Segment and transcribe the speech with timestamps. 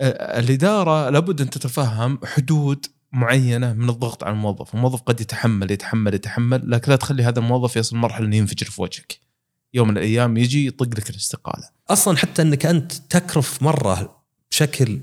[0.00, 6.70] الإدارة لابد أن تتفهم حدود معينة من الضغط على الموظف، الموظف قد يتحمل يتحمل يتحمل
[6.70, 9.20] لكن لا تخلي هذا الموظف يصل مرحلة إنه ينفجر في وجهك.
[9.74, 11.68] يوم من الأيام يجي يطق لك الاستقالة.
[11.90, 15.00] أصلا حتى أنك أنت تكرف مرة بشكل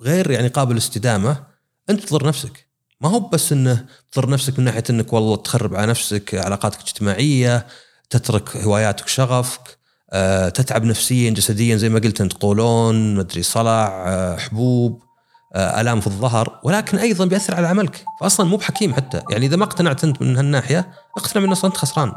[0.00, 1.46] غير يعني قابل استدامه
[1.90, 2.66] أنت تضر نفسك
[3.00, 7.66] ما هو بس إنه تضر نفسك من ناحية إنك والله تخرب على نفسك علاقاتك الاجتماعيه
[8.10, 9.78] تترك هواياتك وشغفك
[10.12, 15.02] أه، تتعب نفسيا جسديا زي ما قلت أنت قولون مدري صلع أه، حبوب
[15.54, 16.60] أه، آلام في الظهر.
[16.64, 18.04] ولكن أيضا بيأثر على عملك.
[18.20, 19.22] فاصلا مو بحكيم حتى.
[19.30, 22.12] يعني إذا ما اقتنعت أنت من هالناحية اقتنع من أصلا أنت خسران.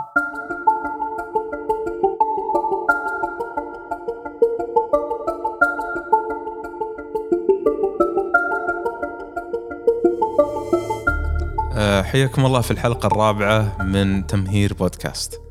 [12.03, 15.41] حياكم الله في الحلقة الرابعة من تمهير بودكاست.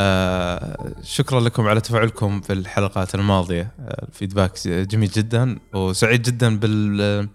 [0.00, 7.28] آه شكرا لكم على تفاعلكم في الحلقات الماضية آه الفيدباك جميل جدا وسعيد جدا بال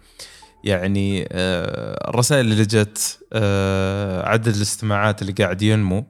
[0.64, 6.06] يعني آه الرسائل اللي جت آه عدد الاستماعات اللي قاعد ينمو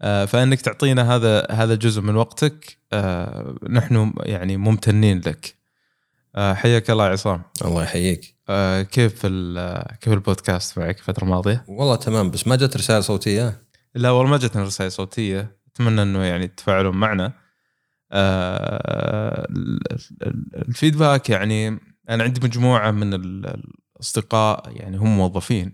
[0.00, 2.78] فإنك تعطينا هذا هذا جزء من وقتك
[3.70, 5.54] نحن يعني ممتنين لك.
[6.36, 7.42] حياك الله عصام.
[7.64, 8.36] الله يحييك.
[8.90, 9.26] كيف
[10.00, 13.62] كيف البودكاست معك الفترة الماضية؟ والله تمام بس ما جت رسالة صوتية؟
[13.94, 17.32] لا والله ما جتنا رسائل صوتية أتمنى إنه يعني تتفاعلون معنا.
[18.12, 19.46] آه
[20.54, 21.78] الفيدباك يعني
[22.10, 25.72] أنا عندي مجموعة من الأصدقاء يعني هم موظفين.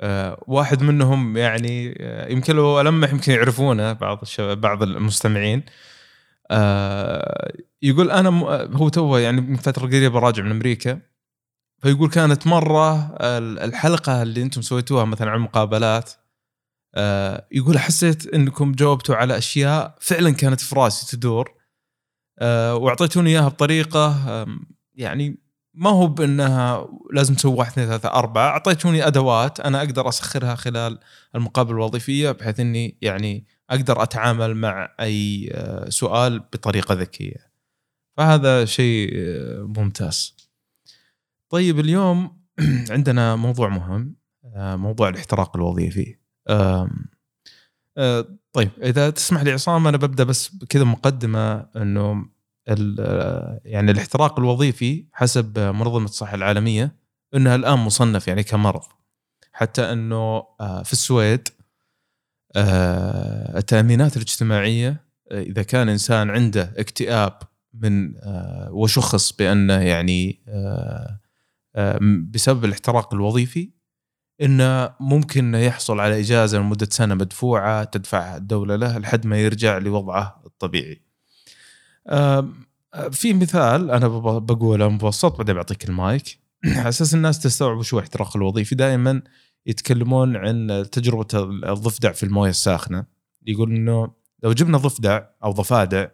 [0.00, 5.62] آه واحد منهم يعني آه، يمكن لو ألمح يمكن يعرفونه بعض بعض المستمعين.
[7.82, 8.28] يقول أنا
[8.76, 11.00] هو تو يعني من فترة قريبة راجع من أمريكا
[11.82, 13.16] فيقول كانت مرة
[13.64, 16.12] الحلقة اللي أنتم سويتوها مثلا عن المقابلات
[16.94, 21.54] آه، يقول حسيت إنكم جاوبتوا على أشياء فعلا كانت في راسي تدور
[22.38, 24.46] آه، وأعطيتوني إياها بطريقة
[24.94, 30.54] يعني ما هو بأنها لازم تسوي واحد اثنين ثلاثة أربعة، أعطيتوني أدوات أنا أقدر أسخرها
[30.54, 30.98] خلال
[31.34, 37.54] المقابلة الوظيفية بحيث إني يعني أقدر أتعامل مع أي آه، سؤال بطريقة ذكية.
[38.16, 39.10] فهذا شيء
[39.76, 40.36] ممتاز.
[41.50, 42.44] طيب اليوم
[42.90, 44.16] عندنا موضوع مهم
[44.56, 46.23] موضوع الاحتراق الوظيفي
[48.52, 52.26] طيب إذا تسمح لي عصام أنا ببدأ بس كذا مقدمة إنه
[53.64, 56.96] يعني الاحتراق الوظيفي حسب منظمة الصحة العالمية
[57.34, 58.82] انها الآن مصنف يعني كمرض.
[59.52, 61.48] حتى إنه آه، في السويد
[63.56, 67.38] التأمينات الاجتماعية إذا كان إنسان عنده اكتئاب
[67.74, 68.14] من
[68.70, 70.40] وشخص بأنه يعني
[72.30, 73.70] بسبب الاحتراق الوظيفي
[74.40, 80.42] انه ممكن يحصل على إجازة لمدة سنة مدفوعة تدفعها الدولة له لحد ما يرجع لوضعه
[80.46, 81.00] الطبيعي.
[83.10, 84.08] في مثال أنا
[84.38, 86.38] بقوله مبسط بعدين بعطيك المايك.
[86.64, 88.74] على أساس الناس تستوعب شو الاحتراق الوظيفي.
[88.74, 89.22] دائما
[89.66, 91.26] يتكلمون عن تجربة
[91.72, 93.04] الضفدع في الموية الساخنة.
[93.46, 94.12] يقول إنه
[94.42, 96.08] لو جبنا ضفدع أو ضفادع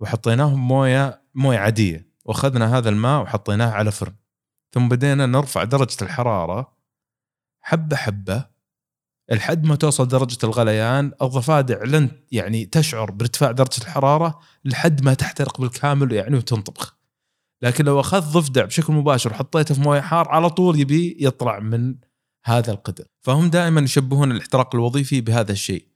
[0.00, 4.14] وحطيناهم موية موية عادية وأخذنا هذا الماء وحطيناه على فرن
[4.72, 6.75] ثم بدينا نرفع درجة الحرارة
[7.66, 8.46] حبة حبة.
[9.32, 14.38] لحد ما توصل درجة الغليان؟ الضفادع لن يعني تشعر بارتفاع درجة الحرارة.
[14.64, 16.96] لحد ما تحترق بالكامل يعني وتنطبخ.
[17.62, 21.94] لكن لو اخذت ضفدع بشكل مباشر وحطيته في موية حار على طول يبي يطلع من
[22.44, 23.04] هذا القدر.
[23.20, 25.86] فهم دائما يشبهون الاحتراق الوظيفي بهذا الشيء.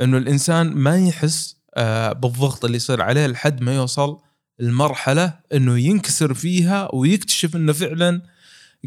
[0.00, 3.26] إنه الإنسان ما يحس آه، بالضغط اللي يصير عليه.
[3.26, 4.20] لحد ما يوصل
[4.60, 8.22] المرحله إنه ينكسر فيها ويكتشف إنه فعلا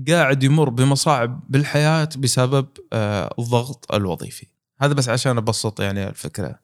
[0.09, 4.47] قاعد يمر بمصاعب بالحياة بسبب آه، الضغط الوظيفي.
[4.81, 6.59] هذا بس عشان أبسط يعني الفكرة.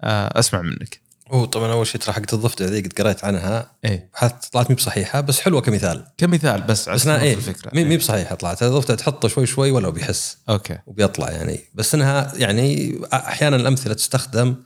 [0.00, 1.00] آه، أسمع منك.
[1.30, 3.70] هو طبعا أول شيء ترى حقت الضفدع ذي قد قريت عنها.
[3.84, 4.10] إيه.
[4.52, 6.06] طلعت مي بصحيحة بس حلوة كمثال.
[6.16, 7.70] كمثال بس بس أنا إيه الفكرة.
[7.74, 10.38] مي إيه؟ بصحيحة طلعت الضفدع تحطه شوي شوي ولا بيحس.
[10.48, 10.78] okay.
[10.86, 11.60] وبيطلع يعني.
[11.74, 14.56] بس إنها يعني أحيانا الأمثلة تستخدم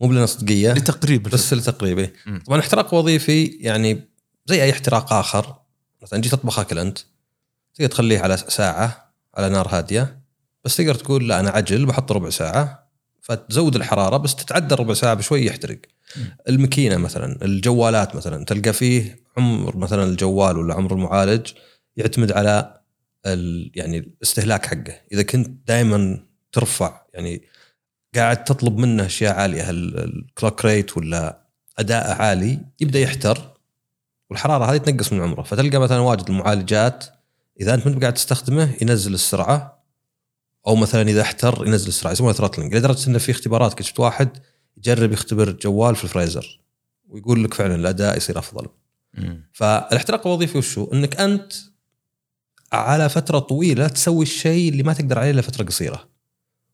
[0.00, 2.12] مو بلنا صدقيه لتقريب بس لتقريب إيه.
[2.46, 4.08] طبعا احتراق وظيفي يعني
[4.46, 5.54] زي أي احتراق آخر.
[6.02, 6.98] مثلا جيت تطبخ أكل أنت.
[7.76, 10.20] تقدر تخليه على ساعة على نار هادية
[10.64, 12.86] بس تقدر تقول لا أنا عجل بحط ربع ساعة
[13.20, 15.78] فتزود الحرارة بس تتعدى ربع ساعة بشوي يحترق.
[16.48, 21.52] الماكينه مثلا الجوالات مثلا تلقى فيه عمر مثلا الجوال ولا عمر المعالج
[21.96, 22.80] يعتمد على
[23.74, 25.00] يعني الاستهلاك حقه.
[25.12, 26.20] إذا كنت دائما
[26.52, 27.42] ترفع يعني
[28.14, 31.46] قاعد تطلب منه أشياء عالية ال clock rate ولا
[31.78, 33.56] أداء عالي يبدأ يحتر
[34.30, 35.42] والحرارة هذه تنقص من عمره.
[35.42, 37.15] فتلقى مثلا واجد المعالجات
[37.60, 39.84] إذا أنت ما قاعد تستخدمه ينزل السرعة
[40.66, 44.28] أو مثلا إذا احتر ينزل السرعة يسمونه throttling لدرجة إنه في اختبارات شفت واحد
[44.76, 46.60] يجرب يختبر جوال في الفريزر
[47.08, 48.68] ويقول لك فعلا الأداء يصير أفضل
[49.52, 51.52] فالاحتراق الوظيفي وشو؟ إنك أنت
[52.72, 56.08] على فترة طويلة تسوي الشيء اللي ما تقدر عليه لفتره قصيرة.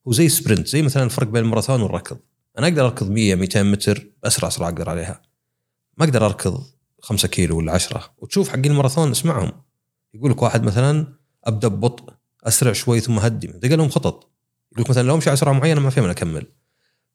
[0.05, 2.19] وزي سبرنت زي مثلا الفرق بين الماراثون والركض.
[2.58, 5.23] أنا أقدر أركض 100 200 متر اسرع سرعة أقدر عليها.
[5.99, 6.64] ما أقدر أركض
[7.02, 9.52] 5 كيلو ولا 10 وتشوف حقين الماراثون اسمعهم
[10.14, 11.06] يقول لك واحد مثلا
[11.44, 12.12] أبدأ ببطء
[12.44, 14.32] أسرع شوي ثم هدي تلقى لهم خطط.
[14.73, 16.47] يقول لك مثلا لو أمشي على سرعة معينة ما في من أكمل.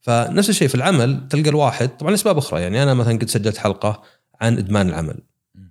[0.00, 4.02] فنفس الشيء في العمل تلقى الواحد طبعا لأسباب أخرى يعني أنا مثلا قد سجلت حلقة
[4.40, 5.18] عن إدمان العمل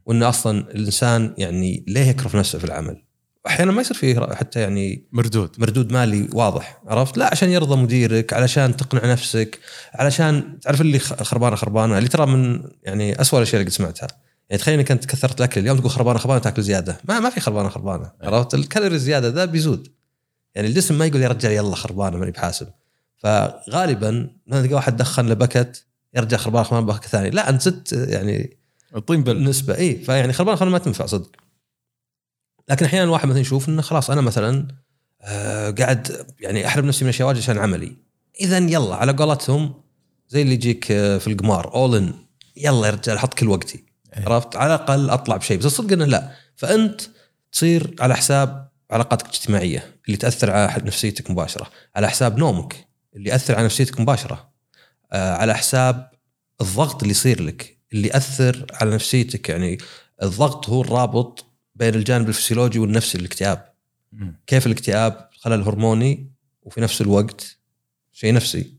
[0.05, 3.03] وإن أصلا الإنسان يعني ليه يكرف نفسه في العمل.
[3.47, 5.55] أحيانا ما يصير فيه حتى يعني مردود.
[5.57, 9.59] مردود مالي واضح عرفت؟ لا عشان يرضى مديرك علشان تقنع نفسك
[9.93, 14.07] علشان تعرف اللي خربانة خربانة اللي ترى من يعني اسوء الأشياء اللي قد سمعتها.
[14.49, 16.97] يعني تخيل إنك أنت كثرت الأكل اليوم تقول خربانة خربانة تأكل زيادة.
[17.03, 19.87] ما ما في خربانة خربانة عرفت؟ الكالوري الزيادة ذا بيزود.
[20.55, 22.67] يعني الجسم ما يقول يا رجال يلا خربانة ماني بحاسب.
[23.17, 27.29] فغالبا ما تلقى واحد دخن لبكت يرجع خربانة خربانة بكت ثاني.
[27.29, 28.57] لا أنت زدت يعني
[28.95, 29.43] الطين بل.
[29.43, 29.77] نسبة.
[29.77, 31.31] اي فيعني خربانة خربانة ما تنفع صدق.
[32.69, 34.67] لكن أحيانا الواحد مثلا يشوف إنه خلاص أنا مثلا
[35.21, 37.97] آه قاعد يعني أحرم نفسي من اشياء واجد عشان عملي.
[38.41, 39.73] اذا يلا على قولتهم
[40.29, 42.13] زي اللي يجيك آه، في القمار اول ان
[42.57, 43.77] يلا يا رجال أحط كل وقتي.
[43.77, 43.86] إيه.
[44.25, 45.57] عرفت؟ على الأقل أطلع بشيء.
[45.57, 46.31] بس الصدق إنه لا.
[46.55, 47.01] فأنت
[47.51, 51.69] تصير على حساب علاقاتك الاجتماعية اللي تأثر على نفسيتك مباشرة.
[51.95, 54.51] على حساب نومك اللي يأثر على نفسيتك مباشرة.
[55.11, 56.09] آه على حساب
[56.61, 59.49] الضغط اللي يصير لك اللي يأثر على نفسيتك.
[59.49, 59.77] يعني
[60.23, 63.73] الضغط هو الرابط بين الجانب الفسيولوجي والنفسي للاكتئاب
[64.47, 66.31] كيف الاكتئاب خلل هرموني
[66.61, 67.57] وفي نفس الوقت
[68.11, 68.77] شيء نفسي.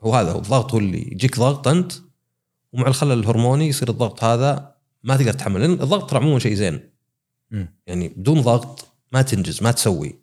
[0.00, 1.92] هو هذا هو الضغط هو اللي يجيك ضغط أنت
[2.72, 6.80] ومع الخلل الهرموني يصير الضغط هذا ما تقدر تتحمل لأن الضغط ترى عموما شيء زين.
[7.86, 10.18] يعني بدون ضغط ما تنجز ما تسوي.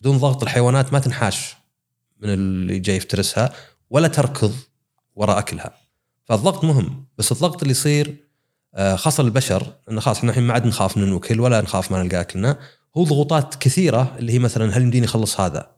[0.00, 1.56] بدون ضغط الحيوانات ما تنحاش
[2.20, 3.52] من اللي جاي يفترسها
[3.90, 4.54] ولا تركض
[5.14, 5.74] وراء أكلها.
[6.24, 8.26] فالضغط مهم بس الضغط اللي يصير
[8.74, 12.20] آه، خاصة البشر انه خلاص إحنا الحين ما عاد نخاف ننوكل ولا نخاف ما نلقى
[12.20, 12.58] أكلنا
[12.96, 15.70] هو ضغوطات كثيرة اللي هي مثلا هل يمديني أخلص هذا؟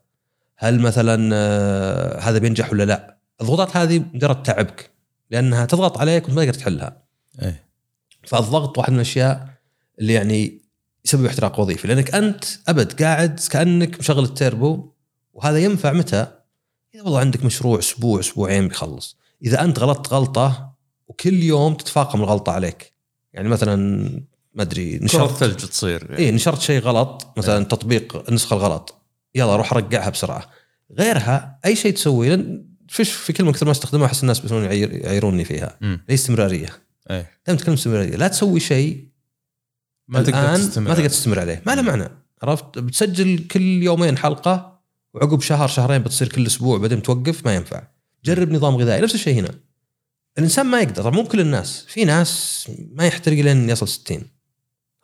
[0.57, 4.91] هل مثلا آه، هذا بينجح ولا لا؟ الضغوطات هذه مجرد تعبك.
[5.31, 7.03] لأنها تضغط عليك وأنت ما تقدر تحلها.
[7.43, 7.69] إيه
[8.27, 9.49] فالضغط واحد من الأشياء
[9.99, 10.63] اللي يعني
[11.05, 14.93] يسبب احتراق وظيفي لأنك أنت أبد قاعد كأنك مشغل التيربو
[15.33, 16.27] وهذا ينفع متى؟
[16.95, 19.17] إذا والله عندك مشروع أسبوع أسبوعين بيخلص.
[19.45, 20.75] إذا أنت غلطت غلطة
[21.09, 22.93] وكل يوم تتفاقم الغلطة عليك.
[23.33, 23.77] يعني مثلا
[24.55, 26.19] ما أدري نشرت ثلج تصير يعني.
[26.19, 27.65] اي نشرت شيء غلط مثلا إيه.
[27.65, 28.95] تطبيق النسخة الغلط
[29.35, 30.51] يلا روح رقعها بسرعة
[30.99, 35.79] غيرها أي شيء تسويه فيش في كلمة كثر ما أستخدمها أحس الناس يعير يعيروني فيها.
[35.83, 36.69] هي استمرارية.
[37.11, 37.31] إيه.
[37.47, 38.17] دائما تتكلم استمرارية.
[38.17, 39.09] لا تسوي شيء
[40.09, 41.63] ما تقدر تستمر ما تقدر تستمر عليه.
[41.67, 42.09] ما له معنى.
[42.43, 44.81] عرفت؟ بتسجل كل يومين حلقة
[45.15, 47.83] وعقب شهر شهرين بتصير كل أسبوع بعدين توقف ما ينفع.
[48.25, 49.03] جرب نظام غذائي.
[49.03, 49.55] نفس الشيء هنا.
[50.39, 51.03] الإنسان ما يقدر.
[51.03, 51.85] طبعا مو بكل الناس.
[51.89, 54.23] في ناس ما يحترق لين يصل 60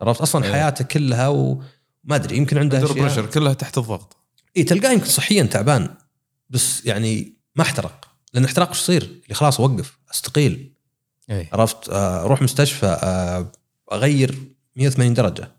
[0.01, 0.51] عرفت؟ أصلا أيه.
[0.51, 1.65] حياته كلها وما
[2.11, 3.25] أدري يمكن عنده أشياء.
[3.25, 4.17] كلها تحت الضغط.
[4.57, 5.89] اي تلقاه يمكن صحيا تعبان.
[6.49, 8.07] بس يعني ما احترق.
[8.33, 10.73] لأن احتراق إيش يصير؟ اللي خلاص اوقف أستقيل.
[11.29, 11.47] أي.
[11.53, 13.51] عرفت؟ آه، أروح مستشفى آه،
[13.91, 14.35] أغير
[14.75, 15.51] 180 درجة.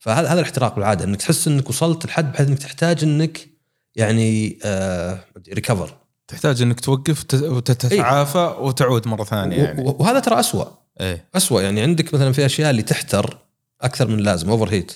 [0.00, 3.48] فهذا هذا الاحتراق بالعادة إنك تحس إنك وصلت لحد بحيث إنك تحتاج إنك
[3.96, 5.96] يعني آه ريكفر
[6.28, 9.82] تحتاج إنك توقف وتتعافى إيه؟ وتعود مرة ثانية يعني.
[9.98, 10.68] وهذا ترى اسوء
[11.00, 13.38] إيه اسوء يعني عندك مثلا في أشياء اللي تحتر
[13.80, 14.92] أكثر من اللازم اوفر هيت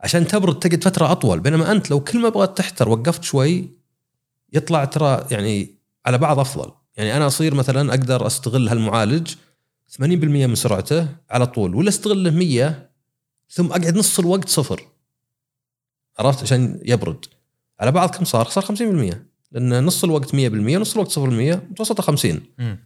[0.00, 3.75] عشان تبرد تقعد فترة أطول بينما أنت لو كل ما بغيت تحتر وقفت شوي
[4.56, 6.72] يطلع ترى يعني على بعض أفضل.
[6.96, 9.34] يعني أنا أصير مثلا أقدر أستغل هالمعالج
[9.90, 12.90] 80% من سرعته على طول ولا أستغله 100
[13.50, 14.86] ثم أقعد نص الوقت صفر.
[16.18, 17.24] عرفت؟ عشان يبرد.
[17.80, 19.16] على بعض كم صار؟ صار 50%
[19.52, 21.18] لأن نص الوقت 100% ونص الوقت 0%
[21.70, 22.40] متوسطة 50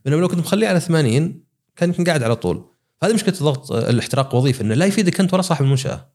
[0.04, 1.44] بينما لو كنت مخليه على 80
[1.76, 2.64] كان يمكن قاعد على طول.
[3.02, 6.10] هذه مشكلة الضغط الاحتراق الوظيفي إنه لا يفيدك أنت ولا صاحب المنشأة.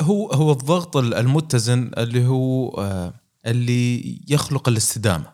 [0.00, 3.14] هو هو الضغط المتزن اللي هو آه،
[3.46, 5.32] اللي يخلق الاستدامة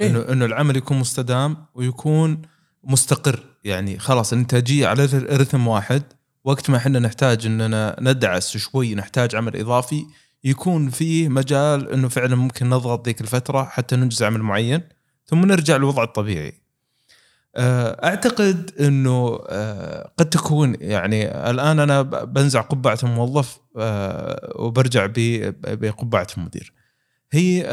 [0.00, 2.42] إيه؟ إنه إنه العمل يكون مستدام ويكون
[2.84, 6.02] مستقر يعني خلاص الانتاجيه على رتم واحد
[6.44, 10.04] وقت ما إحنا نحتاج إننا ندعس شوي نحتاج عمل إضافي
[10.44, 14.82] يكون فيه مجال إنه فعلا ممكن نضغط ذيك الفترة حتى ننجز عمل معين
[15.26, 16.64] ثم نرجع للوضع الطبيعي.
[17.56, 25.06] آه، أعتقد إنه آه، قد تكون يعني الآن أنا بنزع قبعة الموظف آه، وبرجع
[25.64, 26.72] بقبعة المدير.
[27.34, 27.64] هي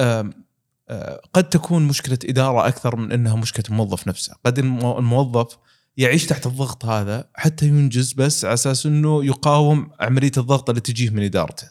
[1.33, 5.57] قد تكون مشكلة إدارة أكثر من إنها مشكلة الموظف نفسه، قد الموظف
[5.97, 11.09] يعيش تحت الضغط هذا حتى ينجز بس على أساس إنه يقاوم عملية الضغط اللي تجيه
[11.09, 11.69] من إدارته.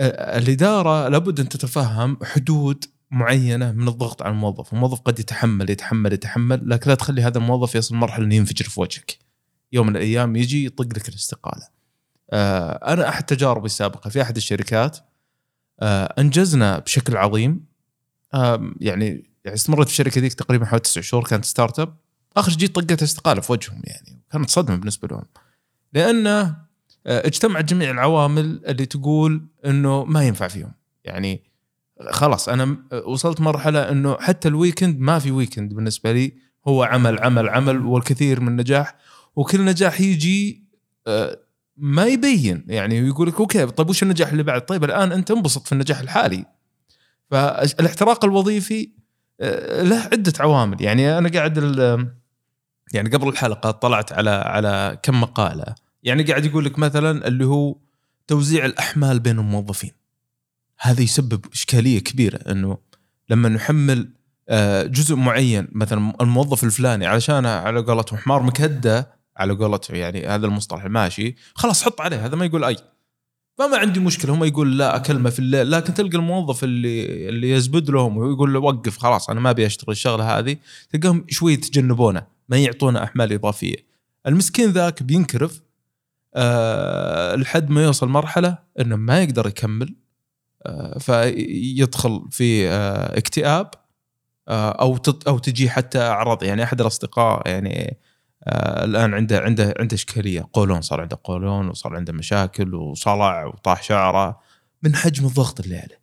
[0.00, 6.70] الإدارة لابد أن تتفهم حدود معينة من الضغط على الموظف، الموظف قد يتحمل يتحمل يتحمل
[6.70, 9.18] لكن لا تخلي هذا الموظف يصل مرحلة إنه ينفجر في وجهك.
[9.72, 11.68] يوم من الأيام يجي يطق لك الاستقالة.
[12.32, 14.98] أنا أحد تجاربي السابقة في أحد الشركات
[15.82, 17.64] أنجزنا بشكل عظيم.
[18.34, 19.06] آه يعني
[19.44, 21.96] يعني استمرت في الشركة ذيك تقريبا حوالي تسع شهور كانت ستارت أب.
[22.36, 25.24] آخر شيء طقت استقاله في وجههم يعني كانت صدمة بالنسبة لهم.
[25.92, 26.40] لأنه
[27.06, 30.72] آه، اجتمعت جميع العوامل اللي تقول إنه ما ينفع فيهم.
[31.04, 31.42] يعني
[32.10, 36.32] خلاص أنا وصلت مرحلة إنه حتى ال weekend ما في weekend بالنسبة لي.
[36.68, 38.96] هو عمل عمل عمل والكثير من النجاح
[39.36, 40.64] وكل نجاح يجي
[41.06, 41.38] آه،
[41.78, 45.66] ما يبين يعني يقول لك okay طيب وش النجاح اللي بعد؟ طيب الآن أنت انبسط
[45.66, 46.44] في النجاح الحالي.
[47.30, 48.90] فالاحتراق الوظيفي
[49.40, 51.58] آه، له عدة عوامل يعني أنا قاعد
[52.92, 57.76] يعني قبل الحلقة طلعت على على كم مقالة يعني قاعد يقول لك مثلا اللي هو
[58.26, 59.90] توزيع الأحمال بين الموظفين.
[60.80, 62.78] هذا يسبب إشكالية كبيرة إنه
[63.30, 64.10] لما نحمل
[64.48, 70.46] آه، جزء معين مثلا الموظف الفلاني علشان على قولتهم حمار مكدة على قولتهم يعني هذا
[70.46, 72.76] المصطلح الماشي خلاص حط عليه هذا ما يقول أي.
[73.58, 77.90] فما عندي مشكلة هم يقول لا أكلمه في الليل لكن تلقى الموظف اللي اللي يزبد
[77.90, 80.56] لهم ويقول له وقف خلاص أنا ما أبي أشتغل الشغلة هذه
[80.90, 83.76] تلقاهم شوي يتجنبونه ما يعطونه أحمال إضافية.
[84.26, 85.60] المسكين ذاك بينكرف
[86.34, 89.94] أه لحد ما يوصل مرحلة إنه ما يقدر يكمل
[90.66, 93.70] أه فيدخل في أه اكتئاب
[94.48, 97.96] أه أو أو تجي حتى أعراض يعني أحد الأصدقاء يعني
[98.48, 100.48] آه الآن عنده عنده عنده إشكالية.
[100.52, 104.40] قولون صار عنده قولون وصار عنده مشاكل وصلع وطاح شعره.
[104.82, 106.00] من حجم الضغط اللي عليه.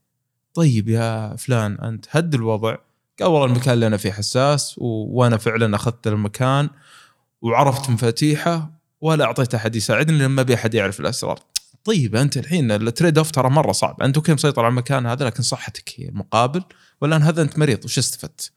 [0.54, 2.76] طيب يا فلان أنت هد الوضع.
[3.20, 4.86] قال والله المكان اللي أنا فيه حساس و...
[5.20, 6.70] وأنا فعلا أخذت المكان
[7.42, 8.72] وعرفت مفاتيحه
[9.02, 11.40] ولا أعطيت أحد يساعدني لأن ما أبي أحد يعرف الأسرار.
[11.84, 15.26] طيب أنت الحين ال trade off ترى مرة صعب، أنت okay مسيطر على المكان هذا؟
[15.26, 16.64] لكن صحتك هي المقابل
[17.02, 18.52] والآن هذا أنت مريض وش استفدت؟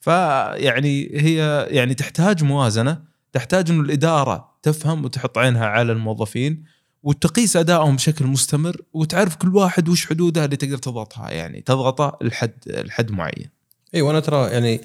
[0.00, 3.15] فيعني هي يعني تحتاج موازنة.
[3.36, 6.64] تحتاج إنه الإدارة تفهم وتحط عينها على الموظفين
[7.02, 12.52] وتقيس أدائهم بشكل مستمر وتعرف كل واحد وش حدوده اللي تقدر تضغطها يعني تضغطه لحد
[12.66, 13.50] لحد معين.
[13.94, 14.80] إي وأنا ترى يعني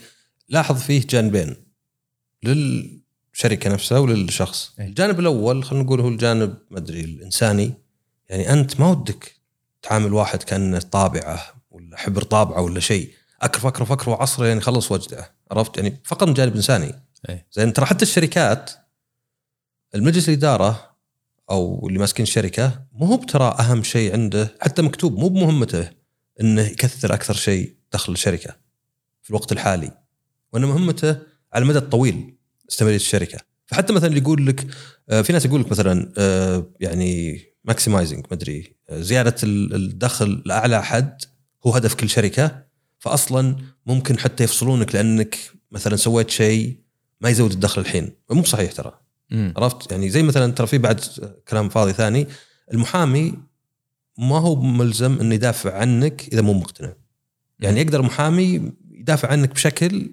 [0.49, 1.55] لاحظ فيه جانبين
[2.43, 4.85] للشركة نفسها وللشخص أي.
[4.85, 7.73] الجانب الأول خلينا نقول هو الجانب ما أدري الإنساني
[8.29, 9.35] يعني أنت ما ودك
[9.81, 11.41] تعامل واحد كأنه طابعه
[11.71, 16.27] ولا حبر طابعه ولا شيء أكرف أكرف أكرف وعصره يعني خلص وجده عرفت يعني فقط
[16.27, 16.93] من جانب إنساني.
[17.51, 18.71] زين ترى حتى الشركات
[19.95, 20.95] المجلس الإدارة
[21.49, 25.89] أو اللي ماسكين الشركة مو هو ترى أهم شيء عنده حتى مكتوب مو بمهمته
[26.41, 28.55] إنه يكثر أكثر شيء دخل الشركة
[29.21, 29.91] في الوقت الحالي
[30.53, 31.09] وإن مهمته
[31.53, 32.35] على المدى الطويل
[32.69, 33.39] استمرارية الشركة.
[33.65, 34.67] فحتى مثلا اللي يقول لك
[35.09, 40.43] آه، في ناس يقول لك مثلا آه، يعني ماكسمايزنج ما أدري آه، زيادة ال- الدخل
[40.45, 41.21] لأعلى حد
[41.65, 42.65] هو هدف كل شركة
[42.99, 45.37] فاصلا ممكن حتى يفصلونك لأنك
[45.71, 46.80] مثلا سويت شيء
[47.21, 48.11] ما يزود الدخل الحين.
[48.29, 48.99] مو بصحيح ترى.
[49.31, 51.01] عرفت؟ يعني زي مثلا ترى في بعد
[51.47, 52.27] كلام فاضي ثاني.
[52.73, 53.37] المحامي
[54.17, 56.93] ما هو ملزم إنه يدافع عنك إذا مو مقتنع.
[57.59, 60.11] يعني يقدر المحامي يدافع عنك بشكل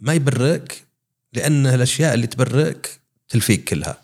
[0.00, 0.84] ما يبرئك
[1.32, 3.96] لأن الأشياء اللي تبرئك تلفيك كلها.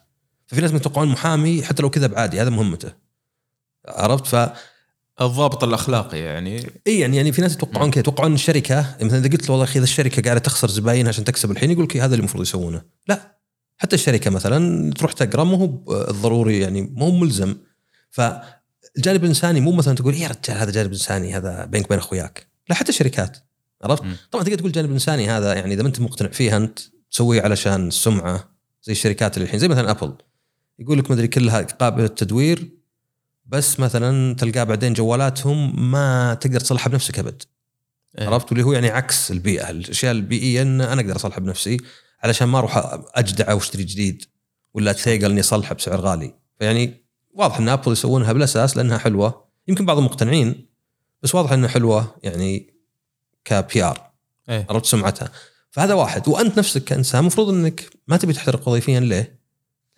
[0.47, 2.93] ففي ناس يتوقعون المحامي حتى لو كذب عادي هذا مهمته.
[3.88, 4.50] عرفت؟ ف
[5.20, 6.66] الضابط الأخلاقي يعني.
[6.87, 9.78] إي يعني يعني في ناس يتوقعون كذا يتوقعون الشركة مثلا إذا قلت له والله أخي
[9.78, 12.82] إذا الشركة قاعدة تخسر زباين عشان تكسب الحين يقول لك هذا اللي المفروض يسوونه.
[13.08, 13.38] لا.
[13.76, 17.56] حتى الشركة مثلا تروح تقرأ مو هو الضروري يعني مو هو ملزم.
[18.10, 22.46] فالجانب الإنساني مو مثلا تقول يا رجال هذا جانب إنساني هذا بينك وبين أخوياك.
[22.68, 23.38] لا حتى الشركات
[23.84, 24.02] عرفت.
[24.30, 26.78] طبعا تقدر تقول الجانب الإنساني هذا يعني إذا ما أنت مقتنع فيه أنت
[27.10, 30.14] تسويه علشان السمعة زي الشركات اللي الحين زي مثلا ابل
[30.78, 32.77] يقول لك مدري كلها قابلة للتدوير
[33.49, 37.43] بس مثلا تلقاه بعدين جوالاتهم ما تقدر تصلحها بنفسك أبد.
[38.19, 38.26] إيه.
[38.28, 39.71] عرفت؟ واللي هو يعني عكس البيئة.
[39.71, 41.76] الأشياء البيئية إن أنا أقدر اصلحها بنفسي
[42.23, 44.25] علشان ما أروح اجدع وأشتري جديد
[44.75, 46.35] ولا اتثقل إني اصلحها بسعر غالي.
[46.59, 49.45] فيعني واضح إن أبل يسوونها بالأساس لأنها حلوة.
[49.69, 50.69] يمكن بعضهم مقتنعين
[51.23, 52.75] بس واضح إنها حلوة يعني
[53.45, 54.11] كبي ار
[54.49, 54.67] إيه.
[54.71, 55.31] عرفت سمعتها؟
[55.71, 56.28] فهذا واحد.
[56.28, 59.38] وأنت نفسك كإنسان المفروض إنك ما تبي تحترق وظيفيا ليه؟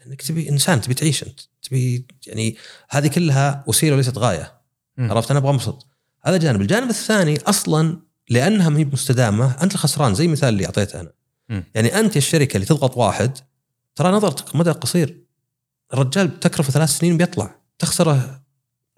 [0.01, 2.57] لانك تبي إنسان تبي تعيش أنت تبي يعني
[2.91, 4.61] هذه كلها وسيلة وليست غاية.
[4.97, 5.11] مم.
[5.11, 5.87] عرفت؟ أنا أبغى انبسط
[6.23, 6.61] هذا جانب.
[6.61, 11.13] الجانب الثاني أصلا لأنها ما هي مستدامة أنت الخسران زي المثال اللي أعطيته أنا.
[11.49, 11.65] مم.
[11.75, 13.39] يعني أنت الشركة اللي تضغط واحد
[13.95, 15.21] ترى نظرتك مدى قصير.
[15.95, 17.61] الرجال بتكرفه ثلاث سنين بيطلع.
[17.79, 18.43] تخسره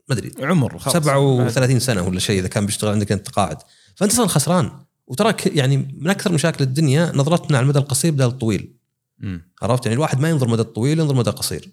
[0.09, 0.93] ما أدري عمر خلاص.
[0.93, 3.57] 37 سنة ولا شيء إذا كان بيشتغل عندك أنت تقاعد
[3.97, 4.71] فأنت أصلا خسران.
[5.07, 8.82] وترى يعني من أكثر مشاكل الدنيا نظرتنا على المدى القصير بدل الطويل.
[9.23, 9.53] مم.
[9.63, 11.69] عرفت؟ يعني الواحد ما ينظر مدى الطويل ينظر مدى القصير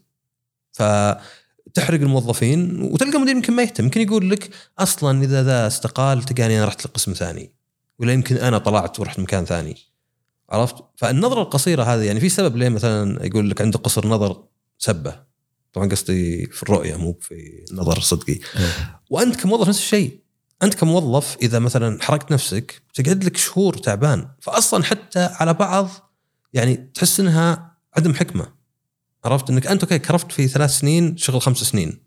[0.72, 3.84] فتحرق الموظفين وتلقى مدير يمكن ما يهتم.
[3.84, 7.52] يمكن يقول لك أصلا إذا ذا استقال تلقاني أنا رحت لقسم ثاني
[8.00, 9.78] ولا يمكن أنا طلعت ورحت مكان ثاني.
[10.50, 14.44] عرفت؟ فالنظرة القصيرة هذه يعني في سبب ليه مثلا يقول لك عنده قصر نظر
[14.78, 15.24] سبة؟
[15.74, 18.40] طبعا قصدي في الرؤية مو في النظر صدقي.
[19.10, 20.20] وأنت كموظف نفس الشيء.
[20.64, 24.28] أنت كموظف إذا مثلا حرقت نفسك تقعد لك شهور تعبان.
[24.40, 25.90] فاصلا حتى على بعض
[26.54, 28.54] يعني تحس إنها عدم حكمة.
[29.26, 32.04] عرفت؟ إنك أنت okay كرفت في ثلاث سنين شغل خمس سنين.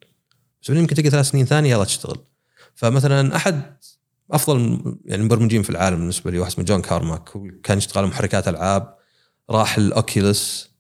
[0.63, 2.17] بس يمكن تلقى ثلاث سنين ثانية يلا تشتغل.
[2.75, 3.77] فمثلا أحد
[4.31, 4.61] أفضل
[5.05, 7.29] يعني المبرمجين في العالم بالنسبة لي واحد اسمه جون كارماك.
[7.63, 8.97] كان يشتغل محركات ألعاب.
[9.51, 10.71] راح ال Oculus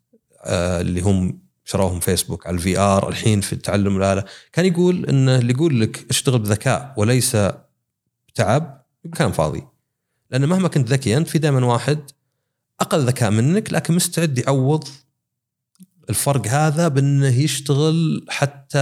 [0.44, 3.08] آه اللي هم شروهم فيسبوك على ال VR.
[3.08, 7.36] الحين في تعلم الاله كان يقول إنه اللي يقول لك اشتغل بذكاء وليس
[8.34, 8.84] تعب
[9.16, 9.62] كلام فاضي.
[10.30, 12.10] لأن مهما كنت ذكي انت في دائما واحد
[12.82, 14.88] أقل ذكاء منك لكن مستعد يعوض
[16.10, 18.78] الفرق هذا بأنه يشتغل حتى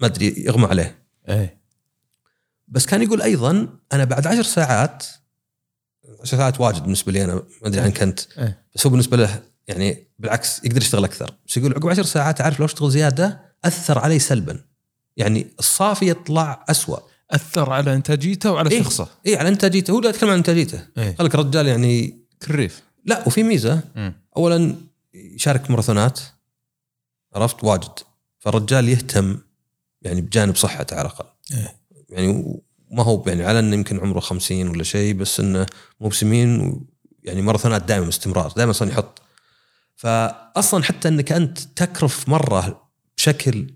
[0.00, 1.04] ما أدري يغمى عليه.
[1.28, 1.60] إيه.
[2.68, 5.04] بس كان يقول أيضا أنا بعد عشر ساعات
[6.22, 8.64] عشر ساعات واجد بالنسبة لي أنا ما أدري عنك انت إيه.
[8.74, 11.34] بس هو بالنسبة له يعني بالعكس يقدر يشتغل أكثر.
[11.46, 14.60] بس يقول عقب عشر ساعات عارف لو أشتغل زيادة أثر علي سلبا.
[15.16, 16.98] يعني الصافي يطلع أسوأ.
[17.30, 18.82] أثر على إنتاجيته وعلى إيه.
[18.82, 19.08] شخصه.
[19.26, 19.90] اي على إنتاجيته.
[19.90, 20.86] هو لا يتكلم عن إنتاجيته.
[20.98, 21.16] إيه.
[21.16, 22.82] قال لك الرجال يعني كريف.
[23.04, 23.80] لا وفي ميزة.
[23.96, 24.14] مم.
[24.36, 24.76] اولا
[25.14, 26.20] يشارك ماراثونات.
[27.34, 27.90] عرفت؟ واجد.
[28.38, 29.38] فالرجال يهتم
[30.02, 31.26] يعني بجانب صحته على الأقل.
[31.52, 31.76] إيه.
[32.08, 32.60] يعني
[32.90, 35.66] ما هو يعني على إنه يمكن عمره 50 ولا شيء بس إنه
[36.00, 36.60] مو بسمين.
[36.60, 36.86] و-
[37.22, 39.22] يعني ماراثونات دائما باستمرار دائما أصلا يحط.
[39.96, 43.66] فاصلا حتى إنك أنت تكرف مرة بشكل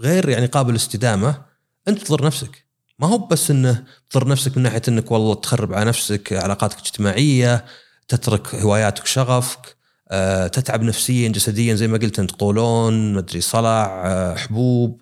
[0.00, 1.42] غير يعني قابل للاستدامة
[1.88, 2.66] أنت تضر نفسك.
[2.98, 7.64] ما هو بس إنه تضر نفسك من ناحية إنك والله تخرب على نفسك علاقاتك الاجتماعيه
[8.08, 9.76] تترك هواياتك وشغفك
[10.10, 15.00] آه، تتعب نفسيا جسديا زي ما قلت أنت قولون مدري صلع آه، حبوب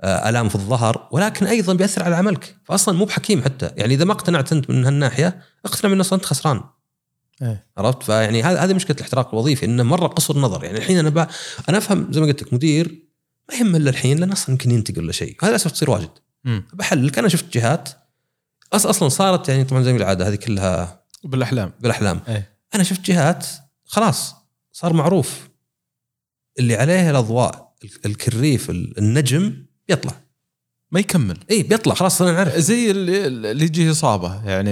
[0.00, 2.56] آه، آلام في الظهر ولكن أيضا بيأثر على عملك.
[2.64, 3.70] فاصلا مو بحكيم حتى.
[3.76, 6.60] يعني إذا ما اقتنعت أنت من هالناحية اقتنع من أصلا أنت خسران.
[7.42, 7.66] إيه.
[7.78, 10.64] عرفت؟ فيعني هذا هذه مشكلة الاحتراق الوظيفي إنه مرة قصر نظر.
[10.64, 11.28] يعني الحين أنا بقى
[11.68, 13.02] أنا أفهم زي ما قلت لك مدير
[13.48, 15.36] ما يهم إلا الحين لأن أصلا يمكن ينتقل ولا شيء.
[15.42, 16.10] هذا للأسف تصير واجد.
[16.72, 17.88] بحللك أنا شفت جهات.
[18.72, 21.72] أص أصلا صارت يعني طبعا زي العاده هذه كلها بالأحلام.
[21.80, 22.20] بالأحلام.
[22.28, 22.55] إيه.
[22.76, 23.46] أنا شفت جهات
[23.84, 24.34] خلاص
[24.72, 25.48] صار معروف.
[26.58, 30.12] اللي عليه الأضواء ال- الكريف ال- النجم بيطلع.
[30.90, 31.38] ما يكمل.
[31.50, 32.56] اي بيطلع خلاص أنا نعرف.
[32.56, 34.70] زي اللي اللي يجيه إصابة يعني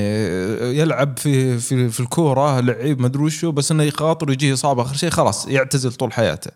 [0.78, 4.94] يلعب في في في الكورة لعيب ما أدري وشو بس إنه يخاطر ويجيه إصابة آخر
[4.96, 6.50] شيء خلاص يعتزل طول حياته.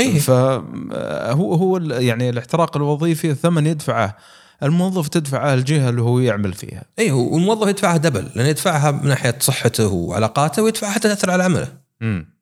[0.00, 4.16] اي فهو هو يعني الاحتراق الوظيفي ثمن يدفعه.
[4.62, 6.84] الموظف تدفعه الجهه اللي هو يعمل فيها.
[6.98, 11.72] اي والموظف يدفعها دبل لأن يدفعها من ناحية صحته وعلاقاته ويدفعها حتى تأثر على عمله.
[12.00, 12.40] مم.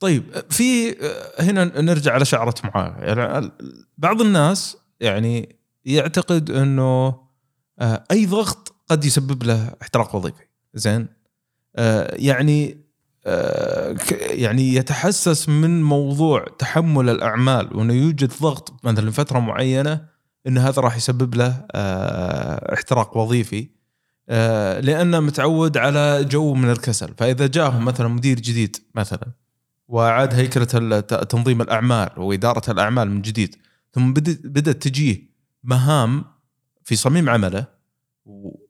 [0.00, 0.96] طيب في
[1.38, 3.50] هنا نرجع على شعرة معاويه يعني
[3.98, 7.14] بعض الناس يعني يعتقد إنه
[7.80, 10.42] آه، أي ضغط قد يسبب له احتراق وظيفي.
[10.74, 11.06] زين؟
[11.76, 12.88] آه، يعني
[13.26, 20.06] آه، يعني يتحسس من موضوع تحمل الأعمال وإنه يوجد ضغط مثلا لفتره معينة
[20.48, 23.68] إن هذا راح يسبب له آه، احتراق وظيفي
[24.28, 27.14] آه، لأنه متعود على جو من الكسل.
[27.18, 29.28] فإذا جاهم مثلا مدير جديد مثلا
[29.88, 33.56] واعاد هيكلة تنظيم الأعمال وإدارة الأعمال من جديد
[33.92, 35.28] ثم بدأت تجيه
[35.64, 36.24] مهام
[36.84, 37.66] في صميم عمله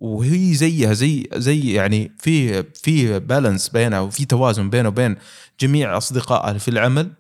[0.01, 5.17] وهي زيها زي زي يعني في في balance بينها وفي توازن بينه وبين
[5.61, 7.12] جميع اصدقائه في العمل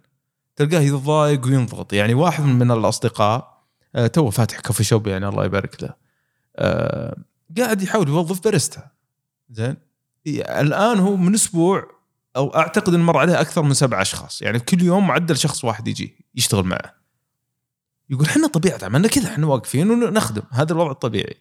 [0.56, 1.92] تلقاه يتضايق وينضغط.
[1.92, 3.47] يعني واحد من الأصدقاء
[4.12, 5.94] تو فاتح coffee shop يعني الله يبارك له.
[6.56, 7.16] آه،
[7.58, 8.90] قاعد يحاول يوظف باريستا.
[9.50, 9.76] زين؟
[10.26, 11.90] الآن هو من أسبوع
[12.36, 14.42] أو أعتقد إن مر عليه أكثر من سبع أشخاص.
[14.42, 16.94] يعني كل يوم معدل شخص واحد يجي يشتغل معه.
[18.10, 20.42] يقول إحنا طبيعة عملنا كذا إحنا واقفين ونخدم.
[20.50, 21.36] هذا الوضع الطبيعي.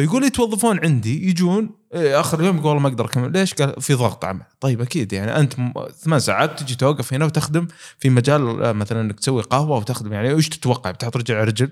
[0.00, 3.32] فيقول يتوظفون عندي يجون إيه، آخر اليوم يقول والله ما أقدر أكمل.
[3.32, 4.42] ليش؟ قال في ضغط عمل.
[4.60, 5.54] طيب أكيد يعني أنت
[6.02, 7.66] ثمان ساعات تجي توقف هنا وتخدم
[7.98, 10.12] في مجال آه، مثلا إنك تسوي قهوة وتخدم.
[10.12, 11.70] يعني إيش تتوقع؟ بتحط رجل على رجل؟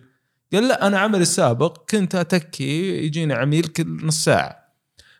[0.53, 4.57] قال لا أنا عملي السابق كنت أتكي يجيني عميل كل نص ساعة.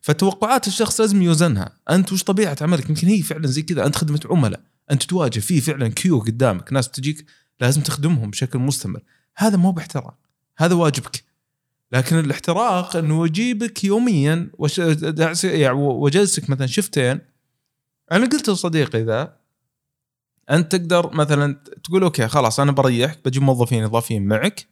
[0.01, 1.73] فتوقعات الشخص لازم يوزنها.
[1.91, 3.87] أنت وش طبيعة عملك؟ يمكن هي فعلا زي كذا.
[3.87, 4.61] أنت خدمة عملاء.
[4.91, 6.73] أنت تواجه في فعلا queue قدامك.
[6.73, 7.27] ناس تجيك
[7.61, 9.01] لازم تخدمهم بشكل مستمر.
[9.37, 10.15] هذا مو باحتراق.
[10.59, 11.28] هذا واجبك.
[11.93, 14.51] لكن الاحتراق إنه أجيبك يوميا
[15.45, 17.21] يعني وأجلسك مثلا shift ين.
[18.13, 19.37] أنا قلت لصديقي ذا
[20.51, 24.67] أنت تقدر مثلا تقول okay خلاص أنا بريحك بجيب موظفين إضافيين معك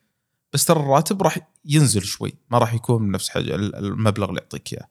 [0.52, 4.88] بس ترى الراتب راح ينزل شوي ما راح يكون بنفس حاجة المبلغ اللي يعطيك إياه.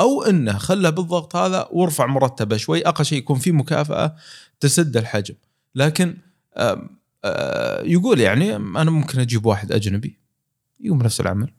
[0.00, 4.16] أو إنه خله بالضغط هذا وارفع مرتبه شوي أقل شيء يكون في مكافأة
[4.60, 5.34] تسد الحجم.
[5.74, 6.16] لكن
[6.56, 10.18] آه، يقول يعني أنا ممكن أجيب واحد أجنبي
[10.80, 11.52] يقوم نفس العمل.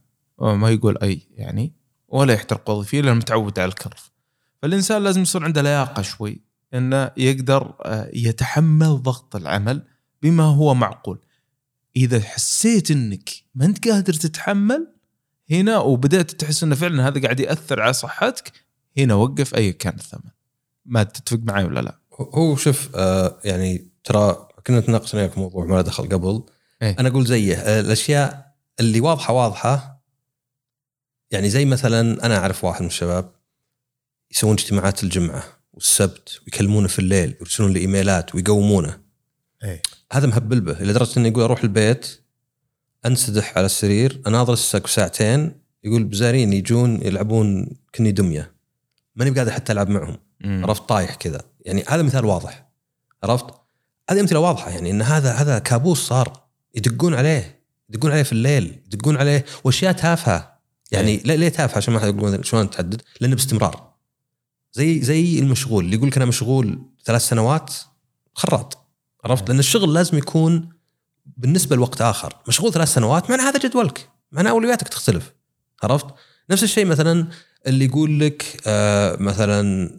[0.44, 1.74] ما يقول أي يعني
[2.08, 4.12] ولا يحترق وظيفي لأنه متعود على الكرف.
[4.62, 6.42] فالإنسان لازم يصير عنده لياقة شوي
[6.74, 9.88] إنه يقدر آه، يتحمل ضغط العمل
[10.22, 11.20] بما هو معقول.
[11.96, 14.88] إذا حسيت إنك ما أنت قادر تتحمل
[15.52, 18.52] هنا وبدأت تحس إنه فعلا هذا قاعد يأثر على صحتك
[18.98, 20.32] هنا وقف أي كان الثمن.
[20.86, 25.82] ما تتفق معي ولا لا؟ هو شوف آه يعني ترى كنا نتناقش في موضوع ما
[25.82, 26.44] دخل قبل.
[26.82, 26.96] إيه.
[27.00, 29.93] أنا أقول زيه آه الأشياء اللي واضحة واضحة
[31.34, 33.32] يعني زي مثلا أنا أعرف واحد من الشباب
[34.32, 35.44] يسوون اجتماعات الجمعة
[35.74, 39.00] والسبت ويكلمونه في الليل ويرسلون له إيميلات ويقومونه.
[39.64, 39.82] إيه.
[40.12, 42.20] هذا مهبل به لدرجة إنه يقول أروح البيت
[43.06, 48.56] أنسدح على السرير اناظر السقف ساعتين يقول بزارين يجون يلعبون كني دمية.
[49.16, 50.18] ماني بقادر حتى ألعب معهم.
[50.46, 51.42] عرفت طايح كذا.
[51.62, 52.70] يعني هذا مثال واضح.
[53.24, 53.46] عرفت؟
[54.10, 56.44] هذه أمثلة واضحة يعني إن هذا هذا كابوس صار.
[56.76, 59.46] يدقون عليه يدقون عليه في الليل يدقون عليه.
[59.64, 60.53] وأشياء تافهة.
[60.94, 63.94] يعني ليه ليه تافهه عشان ما حد يقولون شلون تحدد لأنه باستمرار.
[64.74, 67.74] زي زي المشغول اللي يقول لك أنا مشغول ثلاث سنوات
[68.34, 68.78] خراط
[69.24, 70.70] عرفت؟ لأن الشغل لازم يكون
[71.38, 72.36] بالنسبة لوقت آخر.
[72.48, 74.10] مشغول ثلاث سنوات معنى هذا جدولك.
[74.32, 75.34] معنى أولوياتك تختلف.
[75.84, 76.06] عرفت؟
[76.50, 77.28] نفس الشيء مثلا
[77.68, 79.90] اللي يقول لك آه مثلا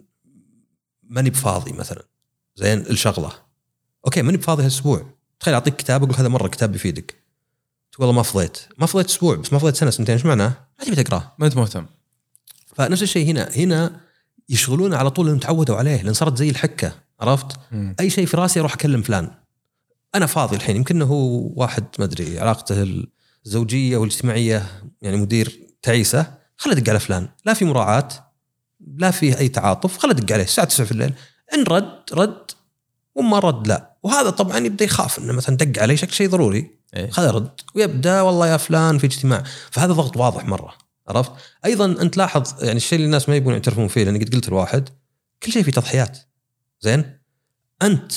[1.03, 2.03] ماني بفاضي مثلا.
[2.55, 3.31] زين الشغلة.
[4.05, 5.05] أوكي ماني بفاضي هالأسبوع.
[5.39, 7.24] تخيل أعطيك كتاب أقول هذا مرة كتاب بيفيدك.
[7.95, 8.57] تقول والله ما فضيت.
[8.77, 10.15] ما فضيت أسبوع بس ما فضيت سنة سنتين.
[10.15, 11.85] إيش معناه؟ ما تبي تقراه ما أنت مهتم.
[12.75, 13.99] فنفس الشيء هنا هنا
[14.49, 17.95] يشغلون على طول لانهم تعودوا عليه لأن صارت زي الحكة عرفت؟ مم.
[17.99, 19.31] أي شيء في رأسي أروح أكلم فلان.
[20.15, 20.75] أنا فاضي الحين.
[20.75, 23.05] يمكن هو واحد ما أدري علاقته
[23.45, 27.27] الزوجية والاجتماعية يعني مدير تعيسة خله ادق على فلان.
[27.45, 28.09] لا في مراعاة
[28.97, 30.43] لا فيه أي تعاطف خله ادق عليه.
[30.43, 31.13] الساعة 9 في الليل.
[31.53, 32.51] إن رد رد
[33.15, 33.97] وما رد لا.
[34.03, 36.74] وهذا طبعا يبدأ يخاف إنه مثلا دق عليه شكل شيء ضروري.
[36.95, 37.09] إيه.
[37.09, 39.43] خذ رد ويبدأ والله يا فلان في اجتماع.
[39.71, 40.73] فهذا ضغط واضح مرة
[41.07, 41.31] عرفت؟
[41.65, 44.89] أيضا أنت لاحظ يعني الشيء اللي الناس ما يبون يعترفون فيه لأني قد قلت الواحد
[45.43, 46.17] كل شيء فيه تضحيات.
[46.81, 47.19] زين؟
[47.81, 48.13] أنت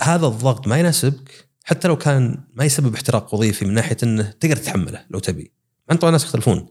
[0.00, 4.56] هذا الضغط ما يناسبك حتى لو كان ما يسبب احتراق وظيفي من ناحية إنه تقدر
[4.56, 5.52] تتحمله لو تبي.
[5.90, 6.68] انت طبعا الناس يختلفون.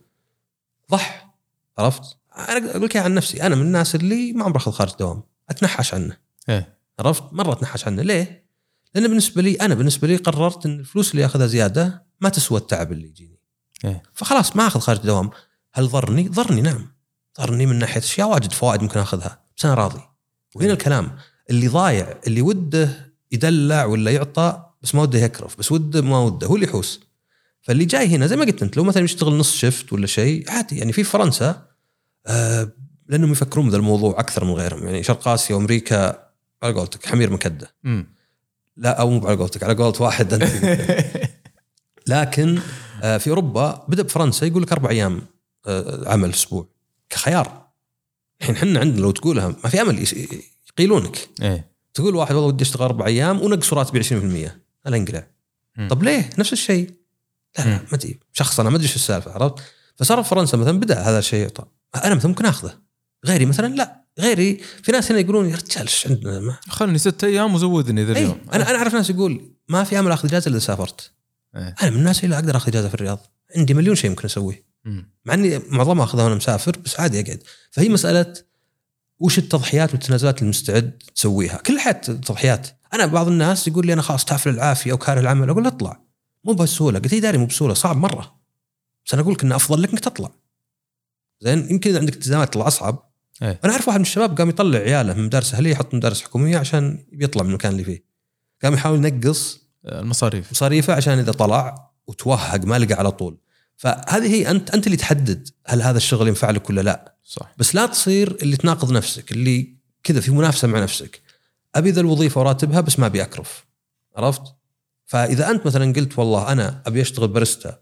[0.92, 1.36] ضح
[1.78, 3.44] عرفت؟ أنا أقول لك عن نفسي.
[3.44, 6.18] أنا من الناس اللي ما عمري أخذ خارج الدوام أتنحش عنه.
[6.50, 6.78] إيه.
[7.00, 8.02] عرفت؟ مرة أتنحش عنه.
[8.02, 8.41] ليه؟
[8.96, 12.92] لأن بالنسبة لي أنا بالنسبة لي قررت إن الفلوس اللي أخذها زيادة ما تسوى التعب
[12.92, 13.40] اللي يجيني.
[13.86, 14.04] إيه.
[14.14, 15.30] فخلاص ما أخذ خارج الدوام
[15.74, 16.88] هل ضرني؟ ضرني نعم.
[17.42, 20.02] ضرني من ناحية أشياء واجد فوائد ممكن أخذها بس أنا راضي.
[20.56, 21.18] وهنا الكلام
[21.50, 26.48] اللي ضايع اللي وده يدلع ولا يعطى بس ما وده يكرف بس وده ما وده
[26.48, 27.00] هو اللي يحوس.
[27.62, 30.78] فاللي جاي هنا زي ما قلت أنت لو مثلا يشتغل نص شفت ولا شيء عادي.
[30.78, 31.68] يعني في فرنسا
[32.28, 32.72] آه
[33.08, 34.86] لأنهم يفكرون بهذا الموضوع أكثر من غيرهم.
[34.86, 36.28] يعني شرق آسيا وأمريكا
[36.64, 37.76] على قولتك حمير مكدة.
[37.84, 38.21] مم.
[38.78, 40.34] لا أو مو على قولتك على قولة واحد.
[40.34, 40.52] أنت.
[42.08, 42.60] لكن
[43.04, 45.22] آه، في أوروبا بدأ بفرنسا يقول لك أربع أيام
[45.68, 46.68] آه، عمل أسبوع
[47.10, 47.68] كخيار.
[48.42, 50.08] الحين إحنا عندنا لو تقولها ما في أمل
[50.70, 51.30] يقيلونك.
[51.42, 51.72] إيه.
[51.94, 54.12] تقول واحد والله ودي أشتغل أربع أيام ونقص راتبي 20%
[54.88, 55.28] أنا انقلع.
[55.90, 56.92] طب ليه؟ نفس الشيء.
[57.58, 57.70] لا لا.
[57.70, 59.56] ما أدري شخص أنا ما أدري إيش السالفة عرفت؟
[59.96, 61.50] فصار في فرنسا مثلا بدأ هذا الشيء
[61.96, 62.74] أنا مثلا ممكن آخذه.
[63.26, 67.24] غيري مثلا لا غيري في ناس هنا يقولون يا رجال إيش عندنا؟ ما خلني ست
[67.24, 68.42] أيام وزودني ذا اي اليوم.
[68.54, 71.12] أنا أنا أعرف ناس يقول ما في امل اخذ إجازة إلا اذا سافرت.
[71.56, 71.76] إيه.
[71.82, 73.28] أنا من الناس اللي أقدر آخذ إجازة في الرياض.
[73.56, 74.66] عندي مليون شيء ممكن أسويه.
[75.26, 77.44] مع إني معظمها آخذها وأنا مسافر بس عادي أقعد.
[77.72, 78.34] فهي مسألة
[79.20, 82.68] وش التضحيات والتنازلات اللي مستعد تسويها؟ كل حياة تضحيات.
[82.94, 86.02] أنا بعض الناس يقول لي أنا خلاص تعرف العافيه أو كاره العمل أقول اطلع.
[86.44, 87.00] مو بهالسهولة.
[87.00, 88.40] قلت لي داري مو بسهولة صعب مرة.
[89.06, 90.32] بس أنا أقول لك إنه أفضل لك إنك تطلع.
[91.42, 93.11] زين يمكن إذا عندك التزامات تطلع أصعب.
[93.42, 93.60] إيه.
[93.64, 97.06] أنا أعرف واحد من الشباب قام يطلع عياله من مدارس أهلية يحط مدارس حكومية عشان
[97.12, 98.04] يطلع من المكان اللي فيه.
[98.64, 100.52] قام يحاول ينقص المصاريف.
[100.52, 103.38] مصاريفه عشان إذا طلع وتوهق ما لقى على طول.
[103.78, 107.16] فهذه هي أنت أنت اللي تحدد هل هذا الشغل ينفع لك ولا لا.
[107.24, 107.54] صح.
[107.58, 111.22] بس لا تصير اللي تناقض نفسك اللي كذا في منافسة مع نفسك.
[111.76, 113.66] أبي ذا الوظيفة وراتبها بس ما أبي أكرف.
[114.16, 114.42] عرفت؟
[115.06, 117.80] فإذا أنت مثلا قلت والله أنا أبي أشتغل باريستا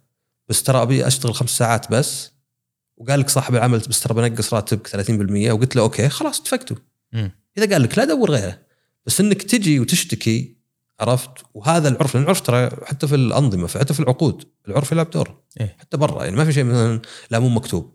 [0.50, 2.32] بس ترى أبي أشتغل خمس ساعات بس
[3.00, 6.78] وقال لك صاحب العمل بس ترى بنقص راتبك 30% وقلت له okay خلاص اتفقتوا.
[7.58, 8.60] إذا قال لك لا دور غيره
[9.06, 10.60] بس إنك تجي وتشتكي
[11.00, 15.38] عرفت وهذا العرف لأن العرف ترى حتى في الأنظمة حتى في العقود العرف يلعب دور
[15.60, 15.76] إيه.
[15.80, 17.94] حتى برا يعني ما في شيء مثلا لا مو مكتوب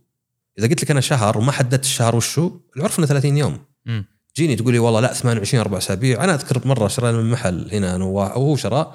[0.59, 4.05] إذا قلت لك أنا شهر وما حددت الشهر وشو العرف إنه 30 يوم مم.
[4.37, 7.97] جيني تقول لي والله لا 28 أربع أسابيع أنا أذكر مرة شرينا من محل هنا
[7.97, 8.95] أنا وهو شراء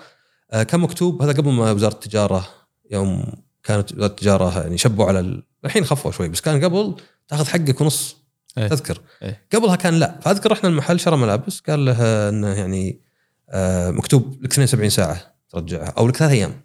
[0.52, 2.48] آه، كان مكتوب هذا قبل ما وزارة التجارة
[2.92, 3.26] يوم
[3.64, 5.44] كانت وزارة التجارة يعني شبوا على.
[5.66, 6.96] الحين خفوا شوي بس كان قبل
[7.28, 8.20] تاخذ حقك ونص
[8.58, 8.68] إيه.
[8.68, 9.02] تذكر.
[9.22, 9.48] إيه.
[9.54, 13.02] قبلها كان لا فأذكر رحنا المحل شرى ملابس قال له إنه يعني
[13.50, 16.62] آه، مكتوب لك 72 ساعة ترجعها أو لك ثلاث أيام.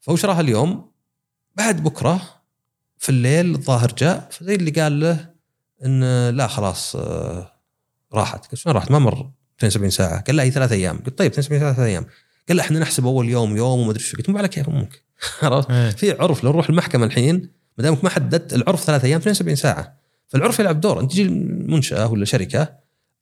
[0.00, 0.92] فهو شراها اليوم
[1.56, 2.22] بعد بكرة
[2.98, 5.32] في الليل الظاهر جاء فزي اللي قال له
[5.84, 7.52] ان لا خلاص آه،
[8.12, 8.46] راحت.
[8.46, 10.20] قلت شلون راحت؟ ما مر 72 ساعة.
[10.20, 10.98] قال لا هي ثلاث أيام.
[10.98, 12.06] قلت طيب 72 ساعة ثلاث أيام.
[12.48, 14.16] قال لا إحنا نحسب أول يوم يوم وما أدري شو.
[14.16, 15.02] قلت مو على كيف أمك
[15.42, 15.72] عرفت.
[15.72, 19.98] في عرف لو نروح المحكمة الحين ما دامك ما حددت العرف ثلاث أيام 72 ساعة.
[20.28, 21.00] فالعرف يلعب دور.
[21.00, 22.76] أنت تجي المنشأة ولا شركة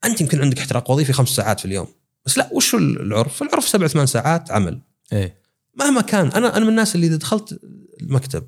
[0.04, 1.86] أنت يمكن عندك احتراق وظيفي خمس ساعات في اليوم.
[2.26, 4.80] بس لا وش العرف؟ العرف سبع ثمان ساعات عمل.
[5.12, 5.40] إيه.
[5.74, 7.60] مهما كان أنا أنا من الناس اللي إذا دخلت
[8.00, 8.46] المكتب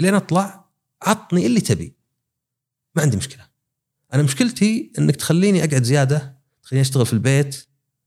[0.00, 0.64] إلين أطلع
[1.02, 1.94] عطني اللي تبي.
[2.94, 3.46] ما عندي مشكلة.
[4.14, 7.66] أنا مشكلتي إنك تخليني أقعد زيادة تخليني أشتغل في البيت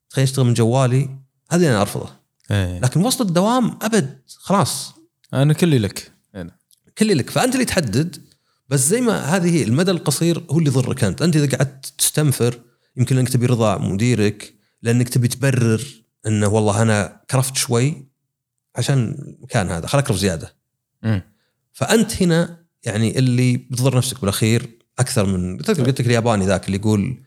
[0.10, 1.18] تخليني أشتغل من جوالي.
[1.52, 2.10] هذه أنا ارفضه
[2.52, 2.80] إيه.
[2.80, 4.94] لكن وسط الدوام أبد خلاص.
[5.34, 6.12] أنا كلي لك.
[6.36, 6.61] هنا
[6.98, 8.18] كل لك فأنت اللي تحدد
[8.70, 11.22] بس زي ما هذه هي المدى القصير هو اللي يضرك أنت.
[11.22, 12.60] أنت إذا قعدت تستنفر
[12.98, 15.84] يمكن انك تبي رضا مديرك لأنك تبي تبرر
[16.28, 18.12] إنه والله أنا كرفت شوي
[18.76, 20.56] عشان المكان هذا خلك اكرف زيادة.
[21.04, 21.22] مم.
[21.74, 26.78] فأنت هنا يعني اللي بتضر نفسك بالأخير أكثر من تذكر قلت لك الياباني ذاك اللي
[26.78, 27.24] يقول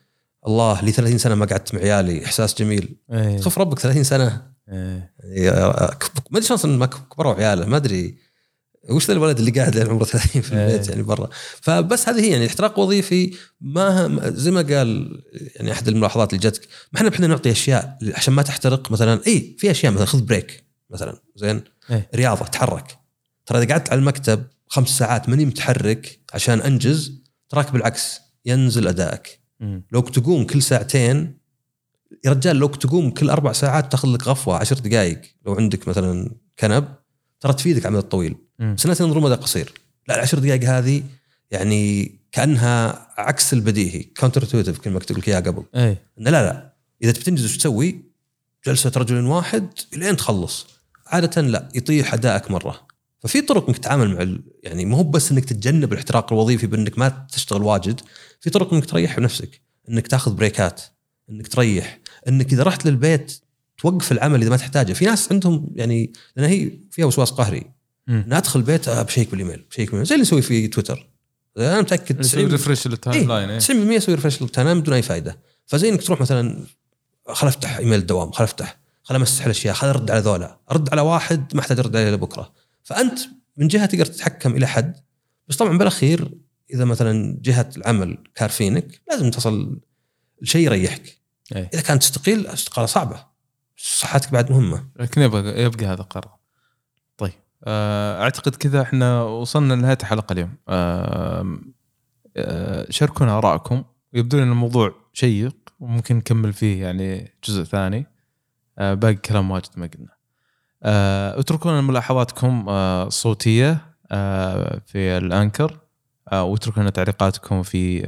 [0.47, 2.25] الله لي 30 سنة ما قعدت مع عيالي.
[2.25, 2.97] إحساس جميل.
[3.13, 3.39] إيه.
[3.39, 4.43] خف ربك 30 سنة.
[4.69, 5.15] إيه.
[5.19, 5.73] يعني
[6.31, 8.19] ما أدري شلون ما كبروا عياله ما أدري.
[8.91, 10.91] وش ذا الولد اللي قاعد لين عمره 30 في البيت إيه.
[10.91, 11.29] يعني برا
[11.61, 15.23] فبس هذه هي يعني احتراق وظيفي ما زي ما قال
[15.57, 19.57] يعني أحد الملاحظات اللي جتك ما إحنا إحنا نعطي أشياء عشان ما تحترق مثلا اي
[19.59, 22.09] في أشياء مثلا خذ break مثلا زين إيه.
[22.15, 22.99] رياضة تحرك
[23.47, 29.41] ترى إذا قعدت على المكتب خمس ساعات ماني متحرك عشان أنجز تراك بالعكس ينزل أدائك.
[29.93, 31.39] لو تقوم كل ساعتين
[32.25, 36.35] يا رجال لو تقوم كل أربع ساعات تاخذ لك غفوة عشر دقائق لو عندك مثلا
[36.59, 36.85] كنب
[37.41, 38.37] ترى تفيدك على المدى الطويل.
[38.59, 39.73] بس الناس ينظرون مدى قصير.
[40.09, 41.03] لا العشر دقائق هذه
[41.51, 45.65] يعني كأنها عكس البديهي counterintuitive كلمه قلت لك إياها قبل.
[46.19, 46.73] إنه لا لا.
[47.03, 48.01] إذا تبي تنجز وش تسوي؟
[48.67, 50.67] جلسة رجل واحد لين تخلص.
[51.07, 52.87] عادة لا يطيح أدائك مرة.
[53.21, 57.27] ففي طرق إنك تتعامل مع ال- يعني مو بس إنك تتجنب الاحتراق الوظيفي بإنك ما
[57.33, 58.01] تشتغل واجد.
[58.41, 60.83] في طرق إنك تريح نفسك إنك تاخذ break ات
[61.31, 61.99] إنك تريح.
[62.29, 63.41] إنك إذا رحت للبيت
[63.79, 64.93] توقف العمل إذا ما تحتاجه.
[64.93, 67.71] في ناس عندهم يعني لأن هي فيها وسواس قهري.
[68.09, 70.07] أنا أدخل البيت بشيك بالإيميل بشيك بالإيميل.
[70.07, 71.11] زي اللي يسوي في تويتر.
[71.59, 73.55] أنا متأكد يسوي 90 refresh لل timeline إيه.
[73.55, 76.65] إيه 90% يسوي refresh لل time بدون أي فائده فزي إنك تروح مثلا
[77.29, 80.59] خل أفتح إيميل الدوام خل أفتح خل أمسح الأشياء خل أرد على ذولا.
[80.71, 83.19] أرد على واحد ما احتاج ارد عليه لبكره فأنت
[83.57, 84.97] من جهة تقدر تتحكم إلى حد.
[85.49, 86.31] بس طبعا بالأخير
[86.71, 89.81] إذا مثلا جهة العمل كارفينك لازم تصل
[90.43, 91.19] لشيء يريحك.
[91.57, 91.71] إيه.
[91.75, 93.34] إذا كانت تستقيل استقاله صعبة.
[93.87, 94.85] صحتك بعد مهمة.
[94.97, 96.35] لكن يبقى يبقى هذا القرار
[97.17, 97.33] طيب
[97.65, 100.55] آه، أعتقد كذا إحنا وصلنا لنهاية الحلقة اليوم.
[100.69, 101.47] آه،
[102.91, 103.85] شاركونا آرائكم.
[104.13, 108.07] يبدو لنا الموضوع شيق وممكن نكمل فيه يعني جزء ثاني.
[108.79, 110.15] آه، باقي كلام واجد ما قلنا.
[111.39, 113.97] اتركوا لنا ملاحظاتكم الصوتية
[114.87, 115.81] في الأنكر.
[116.33, 118.01] واتركوا لنا تعليقاتكم في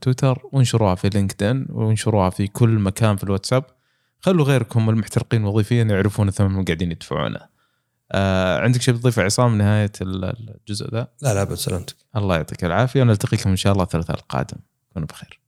[0.00, 0.42] تويتر.
[0.52, 1.66] وانشروها في لينكدين.
[1.70, 3.64] وانشروها في كل مكان في الواتساب.
[4.24, 7.40] خلوا غيركم المحترقين وظيفيا يعرفون الثمن اللي قاعدين يدفعونه.
[8.12, 12.64] آه عندك شيء بتضيفه عصام نهاية ال- الجزء ذا؟ لا لا أبد سلامتك الله يعطيك
[12.64, 14.56] العافية ونلتقيكم إن شاء الله الثلاثاء القادم.
[14.92, 15.41] كونوا بخير.